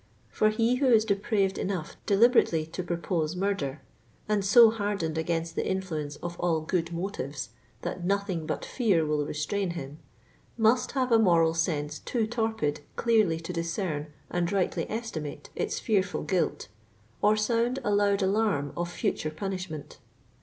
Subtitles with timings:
[0.31, 3.83] For he who is depraved enough deliberately to purpose murder,
[4.27, 7.49] and so hardened against the influ ence of all "good motives"
[7.83, 9.99] that *• nothing but fear will restrain" him,
[10.57, 16.23] must have a moral sense too torpid clearly to discern and rightly estimate its fearful
[16.23, 16.67] guilt,
[17.21, 19.99] or sound a loud alarm of future punishment.